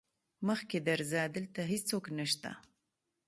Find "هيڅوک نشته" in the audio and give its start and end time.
1.71-2.49